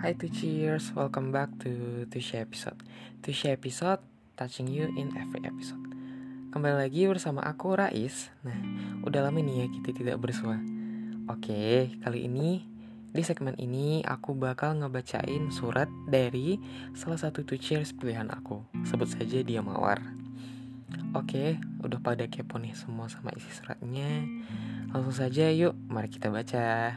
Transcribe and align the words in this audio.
Hi 0.00 0.16
to 0.16 0.32
cheers, 0.32 0.96
welcome 0.96 1.28
back 1.28 1.52
to 1.60 2.08
Tushy 2.08 2.40
episode. 2.40 2.80
Tushy 3.20 3.52
episode 3.52 4.00
touching 4.32 4.64
you 4.64 4.88
in 4.96 5.12
every 5.12 5.44
episode. 5.44 5.76
Kembali 6.56 6.88
lagi 6.88 7.04
bersama 7.04 7.44
aku 7.44 7.76
Rais. 7.76 8.32
Nah, 8.40 8.56
udah 9.04 9.28
lama 9.28 9.44
nih 9.44 9.60
ya 9.60 9.66
kita 9.68 9.92
tidak 9.92 10.16
bersua. 10.24 10.56
Oke, 11.28 11.92
kali 12.00 12.24
ini 12.24 12.64
di 13.12 13.20
segmen 13.20 13.52
ini 13.60 14.00
aku 14.00 14.32
bakal 14.32 14.80
ngebacain 14.80 15.52
surat 15.52 15.92
dari 16.08 16.56
salah 16.96 17.20
satu 17.20 17.44
to 17.44 17.60
cheers 17.60 17.92
pilihan 17.92 18.32
aku. 18.32 18.64
Sebut 18.88 19.04
saja 19.04 19.44
dia 19.44 19.60
Mawar. 19.60 20.00
Oke, 21.12 21.60
udah 21.84 22.00
pada 22.00 22.24
kepo 22.24 22.56
nih 22.56 22.72
semua 22.72 23.12
sama 23.12 23.36
isi 23.36 23.52
suratnya. 23.52 24.24
Langsung 24.96 25.12
saja 25.12 25.52
yuk, 25.52 25.76
mari 25.92 26.08
kita 26.08 26.32
baca. 26.32 26.96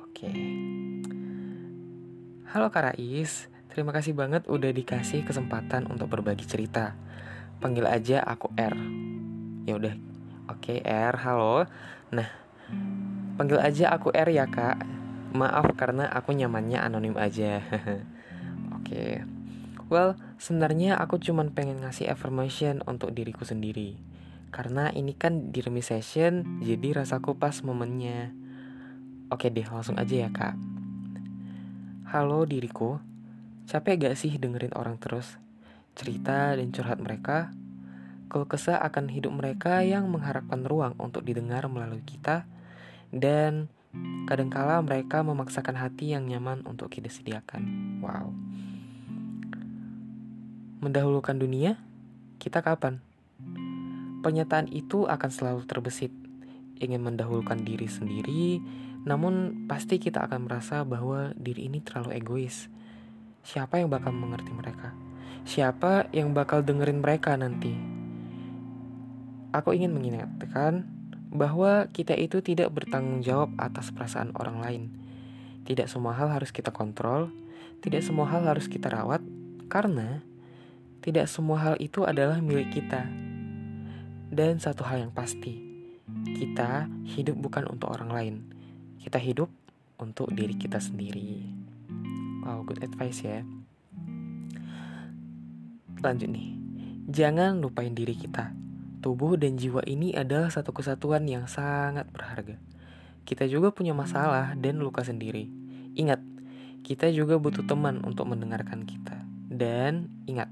Oke. 0.00 0.32
Halo 2.50 2.66
Kak 2.74 2.82
Rais, 2.82 3.46
terima 3.70 3.94
kasih 3.94 4.10
banget 4.10 4.42
udah 4.50 4.74
dikasih 4.74 5.22
kesempatan 5.22 5.86
untuk 5.86 6.10
berbagi 6.10 6.42
cerita. 6.50 6.98
Panggil 7.62 7.86
aja 7.86 8.26
aku 8.26 8.50
R. 8.58 8.74
Ya 9.70 9.78
udah. 9.78 9.94
Oke, 10.50 10.82
R, 10.82 11.14
halo. 11.22 11.70
Nah, 12.10 12.26
panggil 13.38 13.54
aja 13.62 13.94
aku 13.94 14.10
R 14.10 14.34
ya, 14.34 14.50
Kak. 14.50 14.82
Maaf 15.30 15.78
karena 15.78 16.10
aku 16.10 16.34
nyamannya 16.34 16.82
anonim 16.82 17.14
aja. 17.22 17.62
Oke. 18.82 19.22
Well, 19.86 20.18
sebenarnya 20.42 20.98
aku 20.98 21.22
cuman 21.22 21.54
pengen 21.54 21.86
ngasih 21.86 22.10
affirmation 22.10 22.82
untuk 22.82 23.14
diriku 23.14 23.46
sendiri. 23.46 23.94
Karena 24.50 24.90
ini 24.90 25.14
kan 25.14 25.54
di 25.54 25.62
remi 25.62 25.86
session, 25.86 26.58
jadi 26.66 26.98
rasaku 26.98 27.38
pas 27.38 27.62
momennya. 27.62 28.34
Oke 29.30 29.54
deh, 29.54 29.70
langsung 29.70 30.02
aja 30.02 30.26
ya, 30.26 30.34
Kak. 30.34 30.69
Halo 32.10 32.42
diriku, 32.42 32.98
capek 33.70 34.10
gak 34.10 34.18
sih 34.18 34.34
dengerin 34.34 34.74
orang 34.74 34.98
terus? 34.98 35.38
Cerita 35.94 36.58
dan 36.58 36.74
curhat 36.74 36.98
mereka? 36.98 37.54
Kalau 38.26 38.50
kesah 38.50 38.82
akan 38.82 39.14
hidup 39.14 39.30
mereka 39.30 39.86
yang 39.86 40.10
mengharapkan 40.10 40.66
ruang 40.66 40.98
untuk 40.98 41.22
didengar 41.22 41.70
melalui 41.70 42.02
kita? 42.02 42.50
Dan 43.14 43.70
kadangkala 44.26 44.82
mereka 44.82 45.22
memaksakan 45.22 45.78
hati 45.78 46.10
yang 46.10 46.26
nyaman 46.26 46.66
untuk 46.66 46.90
kita 46.90 47.06
sediakan. 47.06 47.62
Wow. 48.02 48.34
Mendahulukan 50.82 51.38
dunia? 51.38 51.78
Kita 52.42 52.58
kapan? 52.58 52.98
Pernyataan 54.26 54.66
itu 54.66 55.06
akan 55.06 55.30
selalu 55.30 55.62
terbesit. 55.62 56.10
Ingin 56.82 57.06
mendahulukan 57.06 57.62
diri 57.62 57.86
sendiri, 57.86 58.58
namun 59.04 59.64
pasti 59.64 59.96
kita 59.96 60.28
akan 60.28 60.44
merasa 60.44 60.84
bahwa 60.84 61.32
diri 61.36 61.72
ini 61.72 61.80
terlalu 61.80 62.20
egois. 62.20 62.68
Siapa 63.40 63.80
yang 63.80 63.88
bakal 63.88 64.12
mengerti 64.12 64.52
mereka? 64.52 64.92
Siapa 65.48 66.12
yang 66.12 66.36
bakal 66.36 66.60
dengerin 66.60 67.00
mereka 67.00 67.32
nanti? 67.32 67.72
Aku 69.56 69.72
ingin 69.72 69.96
mengingatkan 69.96 70.84
bahwa 71.32 71.88
kita 71.88 72.12
itu 72.18 72.44
tidak 72.44 72.74
bertanggung 72.76 73.24
jawab 73.24 73.50
atas 73.56 73.88
perasaan 73.90 74.36
orang 74.36 74.60
lain. 74.60 74.82
Tidak 75.64 75.88
semua 75.88 76.12
hal 76.14 76.28
harus 76.28 76.52
kita 76.52 76.68
kontrol, 76.74 77.32
tidak 77.80 78.04
semua 78.04 78.28
hal 78.28 78.44
harus 78.44 78.68
kita 78.68 78.92
rawat, 78.92 79.24
karena 79.72 80.20
tidak 81.00 81.30
semua 81.32 81.56
hal 81.56 81.74
itu 81.80 82.04
adalah 82.04 82.42
milik 82.44 82.68
kita. 82.76 83.08
Dan 84.30 84.60
satu 84.60 84.84
hal 84.84 85.08
yang 85.08 85.12
pasti, 85.14 85.58
kita 86.36 86.86
hidup 87.16 87.38
bukan 87.40 87.66
untuk 87.66 87.90
orang 87.90 88.10
lain, 88.12 88.34
kita 89.00 89.16
hidup 89.16 89.48
untuk 89.96 90.28
diri 90.32 90.56
kita 90.56 90.76
sendiri. 90.76 91.44
Wow, 92.44 92.64
good 92.68 92.84
advice 92.84 93.24
ya. 93.24 93.40
Lanjut 96.00 96.28
nih. 96.32 96.56
Jangan 97.08 97.60
lupain 97.60 97.92
diri 97.92 98.16
kita. 98.16 98.52
Tubuh 99.00 99.40
dan 99.40 99.56
jiwa 99.56 99.80
ini 99.88 100.12
adalah 100.12 100.52
satu 100.52 100.72
kesatuan 100.76 101.24
yang 101.24 101.48
sangat 101.48 102.08
berharga. 102.12 102.60
Kita 103.24 103.48
juga 103.48 103.72
punya 103.72 103.96
masalah 103.96 104.52
dan 104.56 104.80
luka 104.80 105.04
sendiri. 105.04 105.48
Ingat, 105.96 106.20
kita 106.84 107.08
juga 107.12 107.36
butuh 107.36 107.64
teman 107.64 108.00
untuk 108.04 108.28
mendengarkan 108.28 108.84
kita. 108.84 109.24
Dan 109.48 110.08
ingat, 110.24 110.48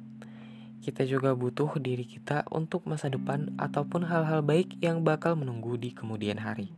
kita 0.85 1.05
juga 1.05 1.37
butuh 1.37 1.77
diri 1.81 2.09
kita 2.09 2.49
untuk 2.49 2.89
masa 2.89 3.13
depan 3.13 3.53
ataupun 3.61 4.09
hal-hal 4.09 4.41
baik 4.41 4.81
yang 4.81 5.05
bakal 5.05 5.37
menunggu 5.37 5.77
di 5.77 5.93
kemudian 5.93 6.41
hari. 6.41 6.73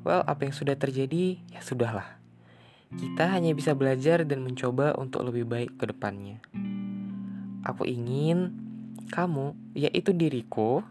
Well, 0.00 0.24
apa 0.24 0.48
yang 0.48 0.54
sudah 0.56 0.76
terjadi, 0.80 1.36
ya 1.52 1.60
sudahlah. 1.60 2.20
Kita 2.90 3.30
hanya 3.30 3.54
bisa 3.54 3.76
belajar 3.76 4.26
dan 4.26 4.42
mencoba 4.42 4.96
untuk 4.98 5.22
lebih 5.28 5.46
baik 5.46 5.78
ke 5.78 5.86
depannya. 5.92 6.42
Aku 7.62 7.84
ingin 7.84 8.56
kamu, 9.12 9.52
yaitu 9.76 10.16
diriku, 10.16 10.82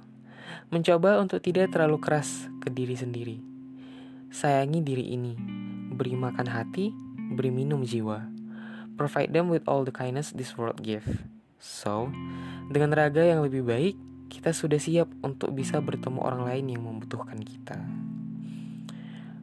mencoba 0.69 1.17
untuk 1.17 1.41
tidak 1.41 1.73
terlalu 1.73 1.97
keras 1.97 2.47
ke 2.61 2.69
diri 2.69 2.93
sendiri. 2.93 3.37
Sayangi 4.29 4.85
diri 4.85 5.11
ini, 5.11 5.33
beri 5.91 6.13
makan 6.13 6.47
hati, 6.47 6.93
beri 7.33 7.49
minum 7.49 7.81
jiwa. 7.81 8.29
Provide 8.93 9.33
them 9.33 9.49
with 9.49 9.65
all 9.65 9.81
the 9.81 9.95
kindness 9.95 10.29
this 10.31 10.53
world 10.53 10.85
give. 10.85 11.25
So, 11.57 12.13
dengan 12.69 12.93
raga 12.93 13.25
yang 13.25 13.41
lebih 13.41 13.65
baik, 13.65 13.95
kita 14.29 14.53
sudah 14.53 14.77
siap 14.77 15.09
untuk 15.25 15.51
bisa 15.57 15.81
bertemu 15.81 16.21
orang 16.21 16.45
lain 16.45 16.65
yang 16.69 16.85
membutuhkan 16.85 17.41
kita. 17.41 17.81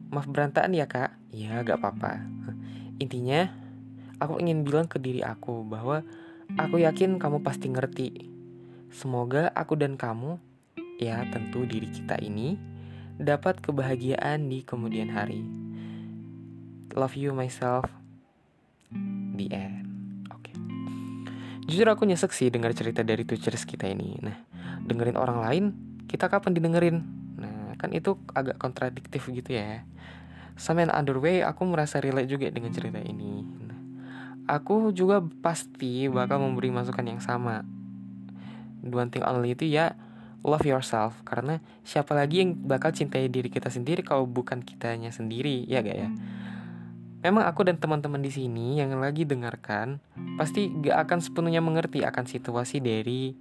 Maaf 0.07 0.27
berantakan 0.31 0.71
ya 0.71 0.87
kak. 0.87 1.15
Ya 1.35 1.59
gak 1.63 1.83
apa-apa. 1.83 2.23
Intinya 2.97 3.51
Aku 4.17 4.41
ingin 4.41 4.65
bilang 4.65 4.89
ke 4.89 4.97
diri 4.97 5.21
aku 5.21 5.61
bahwa 5.67 6.01
Aku 6.57 6.79
yakin 6.79 7.19
kamu 7.19 7.43
pasti 7.43 7.67
ngerti. 7.67 8.09
Semoga 8.89 9.51
aku 9.51 9.75
dan 9.75 9.99
kamu 9.99 10.39
Ya 10.97 11.21
tentu 11.29 11.67
diri 11.67 11.91
kita 11.91 12.17
ini 12.23 12.57
Dapat 13.17 13.61
kebahagiaan 13.61 14.45
di 14.47 14.61
kemudian 14.61 15.09
hari. 15.09 15.41
Love 16.93 17.17
you 17.17 17.33
myself. 17.33 17.89
The 19.37 19.49
end. 19.51 19.85
Oke. 20.29 20.53
Okay. 20.53 20.55
Jujur 21.67 21.89
aku 21.91 22.05
nyesek 22.05 22.31
sih 22.31 22.47
dengar 22.53 22.71
cerita 22.77 23.01
dari 23.01 23.25
Tuchers 23.25 23.65
kita 23.65 23.89
ini. 23.89 24.21
Nah 24.21 24.37
dengerin 24.87 25.19
orang 25.19 25.43
lain 25.43 25.65
Kita 26.07 26.31
kapan 26.31 26.55
didengerin 26.55 27.16
kan 27.77 27.93
itu 27.93 28.17
agak 28.33 28.57
kontradiktif 28.57 29.29
gitu 29.29 29.53
ya. 29.55 29.85
Sama 30.57 30.81
in 30.81 30.89
other 30.89 31.21
way, 31.21 31.45
aku 31.45 31.69
merasa 31.69 32.01
relate 32.01 32.25
juga 32.25 32.49
dengan 32.49 32.73
cerita 32.73 32.97
ini. 32.97 33.45
Aku 34.49 34.89
juga 34.89 35.21
pasti 35.21 36.09
bakal 36.09 36.41
memberi 36.41 36.73
masukan 36.73 37.05
yang 37.05 37.21
sama. 37.21 37.61
One 38.81 39.11
thing 39.13 39.21
only 39.21 39.53
itu 39.53 39.69
ya 39.69 39.93
love 40.41 40.65
yourself. 40.65 41.21
Karena 41.21 41.61
siapa 41.85 42.17
lagi 42.17 42.41
yang 42.41 42.57
bakal 42.65 42.89
cintai 42.95 43.29
diri 43.29 43.53
kita 43.53 43.69
sendiri 43.69 44.01
kalau 44.01 44.25
bukan 44.25 44.65
kitanya 44.65 45.13
sendiri 45.13 45.67
ya 45.69 45.85
gak 45.85 45.97
ya? 45.97 46.09
Memang 47.21 47.43
aku 47.43 47.67
dan 47.67 47.77
teman-teman 47.77 48.23
di 48.23 48.31
sini 48.31 48.79
yang 48.79 48.95
lagi 48.97 49.27
dengarkan 49.27 49.99
pasti 50.39 50.71
gak 50.81 51.05
akan 51.05 51.19
sepenuhnya 51.21 51.61
mengerti 51.61 52.01
akan 52.07 52.25
situasi 52.25 52.79
dari 52.81 53.35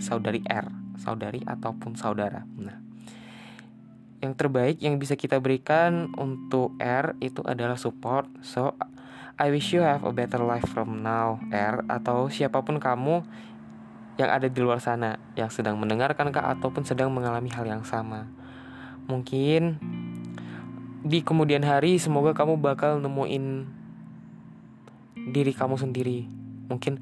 saudari 0.00 0.40
R 0.48 0.70
saudari 0.96 1.42
ataupun 1.42 1.98
saudara. 1.98 2.46
Nah 2.56 2.93
yang 4.24 4.32
terbaik 4.32 4.80
yang 4.80 4.96
bisa 4.96 5.20
kita 5.20 5.36
berikan 5.36 6.08
untuk 6.16 6.72
R 6.80 7.12
itu 7.20 7.44
adalah 7.44 7.76
support. 7.76 8.24
So, 8.40 8.72
I 9.36 9.52
wish 9.52 9.76
you 9.76 9.84
have 9.84 10.08
a 10.08 10.12
better 10.16 10.40
life 10.40 10.64
from 10.64 11.04
now, 11.04 11.44
R, 11.52 11.84
atau 11.92 12.32
siapa 12.32 12.64
pun 12.64 12.80
kamu 12.80 13.20
yang 14.16 14.30
ada 14.32 14.48
di 14.48 14.58
luar 14.64 14.80
sana 14.80 15.20
yang 15.36 15.52
sedang 15.52 15.76
mendengarkan 15.76 16.32
kak 16.32 16.56
ataupun 16.56 16.88
sedang 16.88 17.12
mengalami 17.12 17.52
hal 17.52 17.68
yang 17.68 17.84
sama. 17.84 18.30
Mungkin 19.04 19.76
di 21.04 21.20
kemudian 21.20 21.60
hari 21.60 22.00
semoga 22.00 22.32
kamu 22.32 22.56
bakal 22.56 22.96
nemuin 22.96 23.68
diri 25.34 25.52
kamu 25.52 25.76
sendiri 25.76 26.43
mungkin 26.68 27.00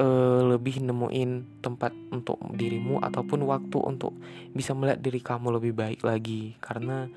uh, 0.00 0.56
lebih 0.56 0.80
nemuin 0.80 1.60
tempat 1.60 1.92
untuk 2.12 2.40
dirimu 2.54 3.00
ataupun 3.04 3.44
waktu 3.44 3.78
untuk 3.80 4.16
bisa 4.56 4.72
melihat 4.72 5.00
diri 5.00 5.20
kamu 5.20 5.60
lebih 5.60 5.72
baik 5.76 6.00
lagi. 6.02 6.56
Karena 6.60 7.08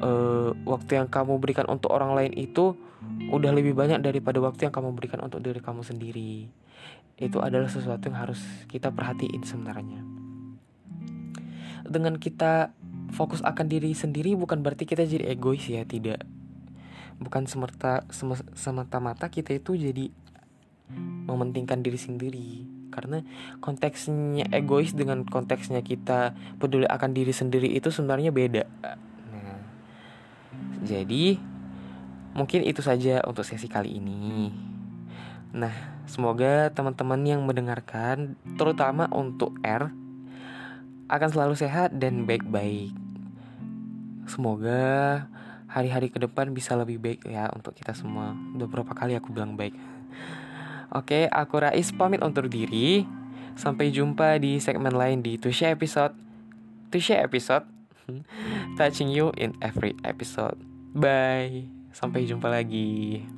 uh, 0.00 0.54
waktu 0.64 1.00
yang 1.00 1.08
kamu 1.10 1.38
berikan 1.38 1.66
untuk 1.68 1.92
orang 1.92 2.14
lain 2.16 2.32
itu 2.34 2.74
udah 3.28 3.50
lebih 3.52 3.76
banyak 3.76 4.00
daripada 4.00 4.40
waktu 4.40 4.68
yang 4.68 4.74
kamu 4.74 4.94
berikan 4.96 5.20
untuk 5.22 5.42
diri 5.44 5.60
kamu 5.60 5.84
sendiri. 5.84 6.48
Itu 7.18 7.42
adalah 7.42 7.66
sesuatu 7.66 8.06
yang 8.08 8.18
harus 8.18 8.40
kita 8.70 8.94
perhatiin 8.94 9.42
sebenarnya. 9.42 10.00
Dengan 11.88 12.20
kita 12.20 12.70
fokus 13.10 13.40
akan 13.40 13.66
diri 13.66 13.96
sendiri 13.96 14.36
bukan 14.36 14.60
berarti 14.60 14.84
kita 14.84 15.08
jadi 15.08 15.32
egois 15.32 15.64
ya 15.66 15.82
tidak. 15.82 16.22
Bukan 17.18 17.50
semata 17.50 18.06
semata-mata 18.54 19.26
kita 19.26 19.56
itu 19.58 19.74
jadi 19.74 20.14
mementingkan 21.28 21.84
diri 21.84 22.00
sendiri 22.00 22.50
karena 22.88 23.22
konteksnya 23.60 24.48
egois 24.50 24.96
dengan 24.96 25.22
konteksnya 25.28 25.84
kita 25.84 26.34
peduli 26.56 26.88
akan 26.88 27.12
diri 27.12 27.30
sendiri 27.30 27.68
itu 27.76 27.92
sebenarnya 27.92 28.32
beda. 28.32 28.64
Nah, 29.30 29.60
jadi 30.82 31.36
Mungkin 32.38 32.62
itu 32.62 32.86
saja 32.86 33.18
untuk 33.26 33.42
sesi 33.42 33.66
kali 33.66 33.98
ini. 33.98 34.54
Nah, 35.50 36.04
semoga 36.06 36.70
teman-teman 36.70 37.18
yang 37.26 37.42
mendengarkan, 37.42 38.38
terutama 38.54 39.10
untuk 39.10 39.58
R, 39.66 39.90
akan 41.10 41.28
selalu 41.34 41.58
sehat 41.58 41.98
dan 41.98 42.30
baik-baik. 42.30 42.94
Semoga 44.30 45.26
hari-hari 45.66 46.14
ke 46.14 46.22
depan 46.22 46.54
bisa 46.54 46.78
lebih 46.78 47.02
baik 47.02 47.26
ya 47.26 47.50
untuk 47.50 47.74
kita 47.74 47.90
semua. 47.90 48.38
Udah 48.54 48.70
berapa 48.70 48.94
kali 48.94 49.18
aku 49.18 49.34
bilang 49.34 49.58
baik. 49.58 49.74
Oke, 50.92 51.28
aku 51.28 51.60
Rais 51.60 51.88
pamit 51.92 52.24
untuk 52.24 52.48
diri. 52.48 53.04
Sampai 53.58 53.90
jumpa 53.90 54.38
di 54.38 54.62
segmen 54.62 54.94
lain 54.94 55.20
di 55.20 55.36
Tusha 55.36 55.68
episode. 55.68 56.14
Tusha 56.88 57.20
episode. 57.20 57.66
Touching 58.78 59.12
you 59.12 59.34
in 59.36 59.52
every 59.60 59.92
episode. 60.06 60.56
Bye. 60.96 61.68
Sampai 61.92 62.24
jumpa 62.24 62.48
lagi. 62.48 63.37